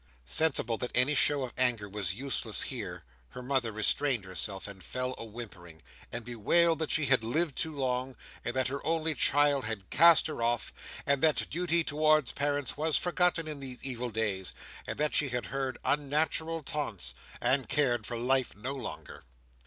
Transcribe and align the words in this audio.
Sensible 0.25 0.79
that 0.79 0.89
any 0.95 1.13
show 1.13 1.43
of 1.43 1.53
anger 1.59 1.87
was 1.87 2.15
useless 2.15 2.63
here, 2.63 3.03
her 3.29 3.43
mother 3.43 3.71
restrained 3.71 4.25
herself, 4.25 4.67
and 4.67 4.83
fell 4.83 5.13
a 5.19 5.23
whimpering, 5.23 5.79
and 6.11 6.25
bewailed 6.25 6.79
that 6.79 6.89
she 6.89 7.05
had 7.05 7.23
lived 7.23 7.55
too 7.55 7.75
long, 7.75 8.15
and 8.43 8.55
that 8.55 8.67
her 8.69 8.83
only 8.83 9.13
child 9.13 9.63
had 9.65 9.91
cast 9.91 10.25
her 10.25 10.41
off, 10.41 10.73
and 11.05 11.21
that 11.21 11.47
duty 11.51 11.83
towards 11.83 12.31
parents 12.31 12.75
was 12.75 12.97
forgotten 12.97 13.47
in 13.47 13.59
these 13.59 13.83
evil 13.83 14.09
days, 14.09 14.53
and 14.87 14.97
that 14.97 15.13
she 15.13 15.29
had 15.29 15.45
heard 15.45 15.77
unnatural 15.85 16.63
taunts, 16.63 17.13
and 17.39 17.69
cared 17.69 18.07
for 18.07 18.17
life 18.17 18.55
no 18.57 18.73
longer. 18.73 19.23